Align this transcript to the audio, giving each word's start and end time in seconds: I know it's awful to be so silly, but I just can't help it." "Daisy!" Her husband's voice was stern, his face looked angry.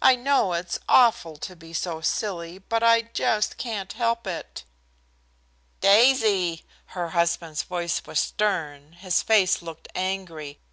I 0.00 0.14
know 0.14 0.52
it's 0.52 0.78
awful 0.88 1.36
to 1.38 1.56
be 1.56 1.72
so 1.72 2.00
silly, 2.00 2.58
but 2.58 2.84
I 2.84 3.02
just 3.02 3.56
can't 3.56 3.92
help 3.92 4.24
it." 4.24 4.62
"Daisy!" 5.80 6.64
Her 6.94 7.08
husband's 7.08 7.64
voice 7.64 8.00
was 8.06 8.20
stern, 8.20 8.92
his 8.92 9.20
face 9.20 9.62
looked 9.62 9.88
angry. 9.96 10.60